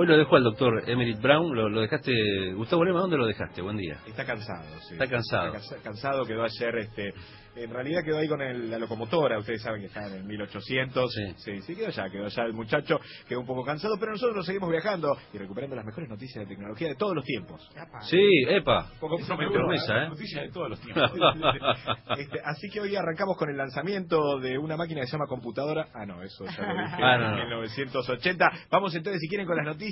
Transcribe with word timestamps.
Hoy 0.00 0.06
lo 0.06 0.16
dejó 0.16 0.36
al 0.36 0.44
doctor 0.44 0.84
Emmerich 0.88 1.20
Brown, 1.20 1.52
lo, 1.56 1.68
lo 1.68 1.80
dejaste... 1.80 2.12
Gustavo 2.54 2.84
Lema, 2.84 3.00
¿dónde 3.00 3.16
lo 3.16 3.26
dejaste? 3.26 3.60
Buen 3.62 3.76
día. 3.76 3.98
Está 4.06 4.24
cansado, 4.24 4.62
sí. 4.88 4.92
Está 4.94 5.08
cansado. 5.08 5.46
Está 5.54 5.58
cansa- 5.58 5.82
cansado, 5.82 6.24
quedó 6.24 6.44
ayer, 6.44 6.76
este, 6.78 7.12
en 7.56 7.70
realidad 7.70 8.02
quedó 8.04 8.18
ahí 8.18 8.28
con 8.28 8.40
el- 8.40 8.70
la 8.70 8.78
locomotora, 8.78 9.38
ustedes 9.40 9.60
saben 9.60 9.80
que 9.80 9.86
está 9.88 10.06
en 10.06 10.12
el 10.14 10.22
1800. 10.24 11.12
Sí. 11.12 11.32
sí, 11.38 11.62
sí, 11.62 11.74
quedó 11.74 11.90
ya, 11.90 12.08
quedó 12.10 12.28
ya 12.28 12.42
el 12.44 12.52
muchacho, 12.52 13.00
quedó 13.28 13.40
un 13.40 13.46
poco 13.46 13.64
cansado, 13.64 13.96
pero 13.98 14.12
nosotros 14.12 14.46
seguimos 14.46 14.70
viajando 14.70 15.16
y 15.34 15.38
recuperando 15.38 15.74
las 15.74 15.84
mejores 15.84 16.08
noticias 16.08 16.44
de 16.46 16.54
tecnología 16.54 16.86
de 16.88 16.94
todos 16.94 17.16
los 17.16 17.24
tiempos. 17.24 17.68
Sí, 18.02 18.22
epa. 18.50 18.92
Poco 19.00 19.16
promesa, 19.16 19.64
gusta, 19.64 20.04
¿eh? 20.04 20.08
Noticias 20.10 20.42
de 20.44 20.52
todos 20.52 20.70
los 20.70 20.80
tiempos. 20.80 21.10
Este, 22.18 22.40
así 22.44 22.68
que 22.70 22.80
hoy 22.80 22.94
arrancamos 22.96 23.36
con 23.36 23.48
el 23.50 23.56
lanzamiento 23.56 24.38
de 24.38 24.58
una 24.58 24.76
máquina 24.76 25.00
que 25.00 25.06
se 25.06 25.12
llama 25.12 25.26
computadora. 25.28 25.86
Ah, 25.94 26.04
no, 26.06 26.22
eso 26.22 26.44
ya 26.44 26.62
lo 26.66 26.82
dije 26.82 26.96
Ah, 27.02 27.14
en 27.16 27.20
no, 27.20 27.30
no. 27.30 27.36
1980. 27.44 28.50
Vamos 28.70 28.94
entonces, 28.94 29.20
si 29.20 29.28
quieren, 29.28 29.46
con 29.46 29.56
las 29.56 29.66
noticias 29.66 29.87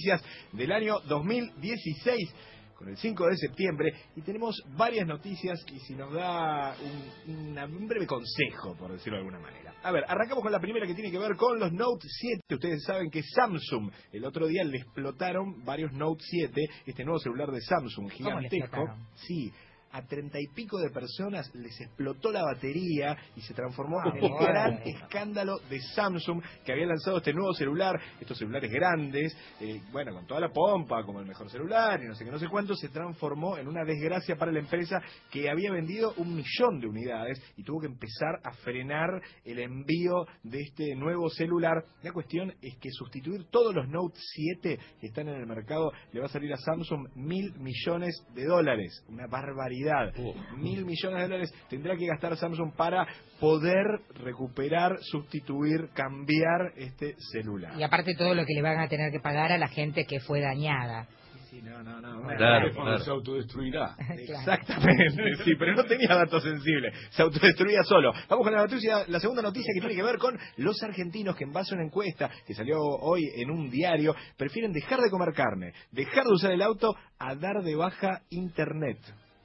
del 0.52 0.72
año 0.72 1.00
2016. 1.08 2.34
Con 2.76 2.90
el 2.90 2.96
5 2.98 3.26
de 3.28 3.36
septiembre 3.38 3.90
y 4.16 4.20
tenemos 4.20 4.54
varias 4.76 5.06
noticias 5.06 5.58
y 5.72 5.78
si 5.80 5.94
nos 5.94 6.12
da 6.12 6.76
un, 7.26 7.34
una- 7.48 7.64
un 7.64 7.88
breve 7.88 8.06
consejo, 8.06 8.76
por 8.78 8.92
decirlo 8.92 9.16
de 9.16 9.20
alguna 9.24 9.38
manera. 9.40 9.72
A 9.82 9.90
ver, 9.90 10.04
arrancamos 10.06 10.42
con 10.42 10.52
la 10.52 10.60
primera 10.60 10.86
que 10.86 10.92
tiene 10.94 11.10
que 11.10 11.18
ver 11.18 11.36
con 11.36 11.58
los 11.58 11.72
Note 11.72 12.06
7. 12.06 12.54
Ustedes 12.54 12.82
saben 12.84 13.08
que 13.10 13.22
Samsung 13.22 13.90
el 14.12 14.26
otro 14.26 14.46
día 14.46 14.62
le 14.64 14.76
explotaron 14.76 15.64
varios 15.64 15.90
Note 15.94 16.22
7, 16.22 16.68
este 16.84 17.02
nuevo 17.04 17.18
celular 17.18 17.50
de 17.50 17.62
Samsung 17.62 18.12
¿Cómo 18.12 18.40
le 18.40 18.48
gigantesco. 18.50 18.84
Sí, 19.14 19.50
a 19.96 20.02
treinta 20.02 20.38
y 20.38 20.46
pico 20.48 20.78
de 20.78 20.90
personas 20.90 21.50
les 21.54 21.80
explotó 21.80 22.30
la 22.30 22.44
batería 22.44 23.16
y 23.34 23.40
se 23.40 23.54
transformó 23.54 23.96
en 24.04 24.20
bueno. 24.20 24.36
gran 24.38 24.82
escándalo 24.84 25.58
de 25.70 25.80
Samsung 25.80 26.42
que 26.64 26.72
había 26.72 26.86
lanzado 26.86 27.18
este 27.18 27.32
nuevo 27.32 27.54
celular, 27.54 27.98
estos 28.20 28.36
celulares 28.36 28.70
grandes, 28.70 29.34
eh, 29.60 29.80
bueno, 29.92 30.12
con 30.12 30.26
toda 30.26 30.40
la 30.40 30.50
pompa, 30.50 31.02
como 31.04 31.20
el 31.20 31.26
mejor 31.26 31.48
celular 31.50 31.98
y 32.02 32.08
no 32.08 32.14
sé 32.14 32.24
qué, 32.24 32.30
no 32.30 32.38
sé 32.38 32.48
cuánto, 32.48 32.74
se 32.74 32.90
transformó 32.90 33.56
en 33.56 33.68
una 33.68 33.84
desgracia 33.84 34.36
para 34.36 34.52
la 34.52 34.58
empresa 34.58 35.00
que 35.30 35.48
había 35.48 35.72
vendido 35.72 36.12
un 36.18 36.34
millón 36.36 36.78
de 36.78 36.88
unidades 36.88 37.40
y 37.56 37.62
tuvo 37.62 37.80
que 37.80 37.86
empezar 37.86 38.38
a 38.44 38.52
frenar 38.52 39.08
el 39.44 39.60
envío 39.60 40.26
de 40.42 40.60
este 40.60 40.94
nuevo 40.94 41.30
celular. 41.30 41.84
La 42.02 42.12
cuestión 42.12 42.52
es 42.60 42.76
que 42.78 42.90
sustituir 42.90 43.46
todos 43.50 43.74
los 43.74 43.88
Note 43.88 44.18
7 44.60 44.78
que 45.00 45.06
están 45.06 45.28
en 45.28 45.36
el 45.36 45.46
mercado 45.46 45.90
le 46.12 46.20
va 46.20 46.26
a 46.26 46.28
salir 46.28 46.52
a 46.52 46.58
Samsung 46.58 47.08
mil 47.14 47.54
millones 47.58 48.14
de 48.34 48.44
dólares. 48.44 49.02
Una 49.08 49.26
barbaridad. 49.26 49.85
Oh. 50.18 50.34
Mil 50.56 50.84
millones 50.84 51.18
de 51.18 51.22
dólares 51.22 51.54
tendrá 51.68 51.96
que 51.96 52.06
gastar 52.06 52.36
Samsung 52.36 52.74
para 52.76 53.06
poder 53.40 53.84
recuperar, 54.14 54.96
sustituir, 55.00 55.90
cambiar 55.94 56.72
este 56.76 57.14
celular. 57.32 57.78
Y 57.78 57.82
aparte 57.82 58.14
todo 58.14 58.34
lo 58.34 58.44
que 58.44 58.54
le 58.54 58.62
van 58.62 58.80
a 58.80 58.88
tener 58.88 59.10
que 59.12 59.20
pagar 59.20 59.52
a 59.52 59.58
la 59.58 59.68
gente 59.68 60.04
que 60.04 60.20
fue 60.20 60.40
dañada. 60.40 61.06
Sí, 61.50 61.62
no, 61.62 61.80
no, 61.80 62.26
claro. 62.36 62.98
se 62.98 63.10
autodestruirá. 63.10 63.94
Exactamente, 64.18 65.36
sí, 65.44 65.52
pero 65.56 65.74
no 65.74 65.84
tenía 65.84 66.08
datos 66.08 66.42
sensibles, 66.42 66.92
se 67.10 67.22
autodestruía 67.22 67.82
solo. 67.84 68.12
Vamos 68.28 68.44
con 68.44 68.52
la 68.52 68.62
noticia, 68.62 69.04
la 69.06 69.20
segunda 69.20 69.42
noticia 69.42 69.72
que 69.72 69.80
tiene 69.80 69.94
que 69.94 70.02
ver 70.02 70.18
con 70.18 70.36
los 70.56 70.82
argentinos 70.82 71.36
que 71.36 71.44
en 71.44 71.52
base 71.52 71.72
a 71.72 71.76
una 71.76 71.86
encuesta 71.86 72.30
que 72.46 72.52
salió 72.52 72.78
hoy 72.80 73.22
en 73.36 73.50
un 73.50 73.70
diario, 73.70 74.14
prefieren 74.36 74.72
dejar 74.72 75.00
de 75.00 75.08
comer 75.08 75.32
carne, 75.34 75.72
dejar 75.92 76.24
de 76.24 76.32
usar 76.32 76.50
el 76.50 76.62
auto 76.62 76.96
a 77.18 77.34
dar 77.36 77.62
de 77.62 77.76
baja 77.76 78.22
internet. 78.30 78.98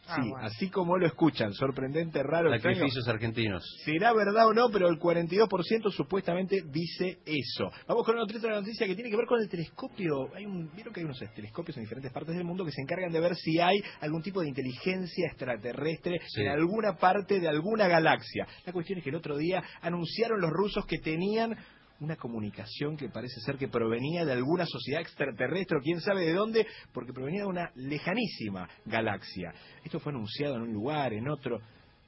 Ah, 0.08 0.16
Sí, 0.22 0.30
bueno. 0.30 0.46
así 0.48 0.70
como 0.70 0.98
lo 0.98 1.06
escuchan, 1.06 1.54
sorprendente, 1.54 2.22
raro. 2.24 2.50
Sacrificios 2.50 3.08
argentinos. 3.08 3.64
¿Será 3.86 4.14
verdad 4.14 4.48
o 4.48 4.54
no? 4.54 4.70
Pero 4.72 4.90
el 4.90 4.98
42% 5.00 5.92
supuestamente 5.92 6.64
dice 6.72 7.20
eso. 7.26 7.72
Vamos 7.88 8.06
con 8.06 8.18
otra 8.18 8.38
otra 8.38 8.56
noticia 8.56 8.88
que 8.88 8.96
tiene 8.96 9.10
que 9.10 9.16
ver 9.18 9.28
con 9.28 9.40
el 9.42 9.48
telescopio. 9.48 10.34
Hay 10.36 10.46
un, 10.46 10.72
Vieron 10.74 10.94
que 10.94 11.02
hay 11.02 11.06
unos 11.06 11.20
telescopios 11.36 11.78
en 11.78 11.84
diferentes 11.84 12.12
partes 12.12 12.36
del 12.36 12.44
mundo 12.44 12.66
que 12.66 12.72
se 12.72 12.82
encargan 12.82 13.12
de 13.12 13.20
ver 13.20 13.36
si 13.36 13.60
hay 13.60 13.82
algún 14.02 14.22
tipo 14.22 14.42
de 14.42 14.48
inteligencia 14.50 15.28
extraterrestre 15.28 16.20
Sí. 16.28 16.42
en 16.42 16.48
alguna 16.50 16.98
parte 16.98 17.40
de 17.40 17.48
alguna 17.48 17.88
galaxia. 17.88 18.48
La 18.66 18.74
cuestión 18.74 18.98
es 19.00 19.04
que 19.04 19.10
el 19.12 19.16
otro 19.18 19.38
día 19.38 19.62
anunciaron 19.82 20.42
los 20.42 20.50
rusos 20.52 20.86
que 20.86 20.98
tenían 21.00 21.56
una 22.02 22.16
comunicación 22.16 22.98
que 22.98 23.10
parece 23.10 23.40
ser 23.42 23.58
que 23.58 23.68
provenía 23.68 24.26
de 24.26 24.34
alguna 24.34 24.66
sociedad 24.66 25.02
extraterrestre, 25.02 25.78
o 25.78 25.82
quién 25.82 26.02
sabe 26.02 26.26
de 26.26 26.34
dónde, 26.34 26.68
porque 26.92 27.14
provenía 27.14 27.44
de 27.44 27.48
una 27.48 27.72
lejanísima 27.76 28.68
galaxia. 28.86 29.54
Esto 29.84 30.00
fue 30.00 30.12
anunciado 30.12 30.56
en 30.56 30.64
un 30.64 30.74
lugar, 30.74 31.14
en 31.14 31.30
otro. 31.30 31.60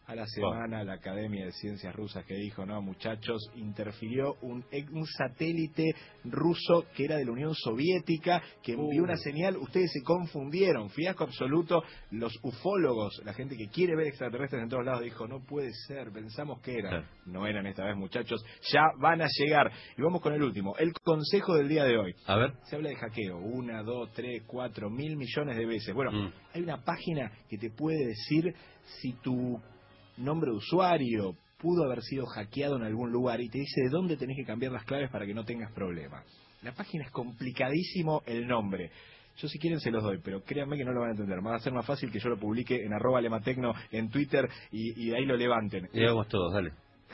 A 0.05 0.15
la 0.15 0.27
semana 0.27 0.83
la 0.83 0.93
Academia 0.95 1.45
de 1.45 1.51
Ciencias 1.53 1.95
Rusas 1.95 2.25
que 2.25 2.35
dijo, 2.35 2.65
no 2.65 2.81
muchachos, 2.81 3.49
interfirió 3.55 4.35
un, 4.41 4.65
un 4.91 5.05
satélite 5.07 5.95
ruso 6.25 6.85
que 6.93 7.05
era 7.05 7.15
de 7.15 7.23
la 7.25 7.31
Unión 7.31 7.53
Soviética, 7.55 8.41
que 8.61 8.73
envió 8.73 9.01
Uh. 9.01 9.05
una 9.05 9.15
señal, 9.15 9.55
ustedes 9.57 9.91
se 9.93 10.01
confundieron, 10.03 10.89
fiasco 10.89 11.23
absoluto, 11.23 11.81
los 12.11 12.37
ufólogos, 12.43 13.21
la 13.23 13.33
gente 13.33 13.55
que 13.55 13.69
quiere 13.69 13.95
ver 13.95 14.07
extraterrestres 14.07 14.63
en 14.63 14.69
todos 14.69 14.85
lados, 14.85 15.03
dijo, 15.03 15.25
no 15.25 15.39
puede 15.39 15.71
ser, 15.87 16.11
pensamos 16.11 16.59
que 16.61 16.73
eran. 16.77 17.05
No 17.25 17.47
eran 17.47 17.65
esta 17.65 17.85
vez 17.85 17.95
muchachos, 17.95 18.43
ya 18.73 18.81
van 18.99 19.21
a 19.21 19.27
llegar. 19.39 19.71
Y 19.97 20.01
vamos 20.01 20.21
con 20.21 20.33
el 20.33 20.43
último, 20.43 20.75
el 20.77 20.91
consejo 21.01 21.55
del 21.55 21.69
día 21.69 21.85
de 21.85 21.97
hoy. 21.97 22.13
A 22.27 22.35
ver. 22.35 22.51
Se 22.63 22.75
habla 22.75 22.89
de 22.89 22.95
hackeo, 22.97 23.37
una, 23.37 23.81
dos, 23.83 24.11
tres, 24.13 24.43
cuatro, 24.45 24.89
mil 24.89 25.15
millones 25.15 25.55
de 25.55 25.65
veces. 25.65 25.93
Bueno, 25.93 26.11
Mm. 26.11 26.33
hay 26.53 26.61
una 26.61 26.83
página 26.83 27.31
que 27.49 27.57
te 27.57 27.69
puede 27.71 28.05
decir 28.05 28.53
si 29.01 29.13
tu 29.21 29.59
nombre 30.17 30.51
de 30.51 30.57
usuario 30.57 31.35
pudo 31.59 31.85
haber 31.85 32.01
sido 32.01 32.25
hackeado 32.25 32.75
en 32.75 32.83
algún 32.83 33.11
lugar 33.11 33.39
y 33.41 33.49
te 33.49 33.59
dice 33.59 33.81
de 33.83 33.89
dónde 33.89 34.17
tenés 34.17 34.35
que 34.37 34.45
cambiar 34.45 34.71
las 34.73 34.83
claves 34.85 35.09
para 35.11 35.25
que 35.25 35.33
no 35.33 35.45
tengas 35.45 35.71
problemas. 35.71 36.25
La 36.61 36.73
página 36.73 37.05
es 37.05 37.11
complicadísimo 37.11 38.21
el 38.25 38.47
nombre. 38.47 38.91
Yo 39.37 39.47
si 39.47 39.57
quieren 39.57 39.79
se 39.79 39.89
los 39.89 40.03
doy, 40.03 40.19
pero 40.23 40.43
créanme 40.43 40.77
que 40.77 40.83
no 40.85 40.91
lo 40.93 40.99
van 41.01 41.09
a 41.09 41.13
entender. 41.13 41.39
Va 41.45 41.55
a 41.55 41.59
ser 41.59 41.73
más 41.73 41.85
fácil 41.85 42.11
que 42.11 42.19
yo 42.19 42.29
lo 42.29 42.37
publique 42.37 42.75
en 42.75 42.93
arroba 42.93 43.19
lematecno 43.21 43.73
en 43.91 44.09
Twitter 44.09 44.47
y, 44.71 45.05
y 45.05 45.09
de 45.09 45.17
ahí 45.17 45.25
lo 45.25 45.35
levanten. 45.35 45.89
Y 45.91 46.03
hagamos 46.03 46.27
todos, 46.27 46.53
dale. 46.53 46.71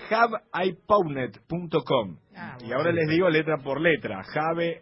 javeiPownet.com 0.10 2.18
Ah, 2.36 2.58
Y 2.60 2.64
bueno. 2.64 2.78
ahora 2.78 2.92
les 2.92 3.08
digo 3.10 3.30
letra 3.30 3.58
por 3.64 3.80
letra. 3.82 4.22
Jave, 4.24 4.82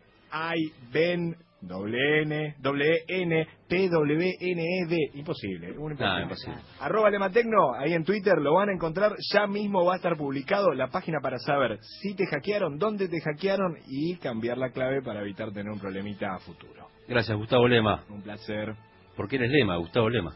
I, 0.56 0.72
Ben, 0.92 1.36
doble 1.62 2.22
N, 2.24 2.56
doble 2.60 3.04
N, 3.08 3.48
P, 3.68 3.90
W, 3.90 4.36
N, 4.40 4.62
E, 4.62 4.86
D. 4.88 4.98
Imposible, 5.16 5.72
un 5.78 5.92
imposible. 5.92 6.24
imposible. 6.24 6.58
Arroba 6.80 7.10
Lematecno, 7.10 7.74
ahí 7.76 7.94
en 7.94 8.04
Twitter 8.04 8.38
lo 8.40 8.56
van 8.56 8.70
a 8.70 8.74
encontrar. 8.74 9.14
Ya 9.34 9.48
mismo 9.48 9.86
va 9.86 9.94
a 9.94 9.96
estar 9.98 10.16
publicado 10.18 10.74
la 10.74 10.88
página 10.88 11.20
para 11.22 11.38
saber 11.40 11.80
si 11.82 12.16
te 12.16 12.26
hackearon, 12.26 12.78
dónde 12.78 13.08
te 13.08 13.20
hackearon 13.22 13.78
y 13.88 14.18
cambiar 14.18 14.58
la 14.58 14.72
clave 14.72 15.02
para 15.02 15.22
evitar 15.22 15.52
tener 15.52 15.72
un 15.72 15.80
problemita 15.80 16.34
a 16.36 16.40
futuro. 16.40 16.88
Gracias, 17.08 17.38
Gustavo 17.38 17.68
Lema. 17.68 18.04
Un 18.10 18.22
placer. 18.22 18.76
Porque 19.16 19.38
eres 19.38 19.52
Lema, 19.52 19.78
Gustavo 19.78 20.10
Lema. 20.10 20.36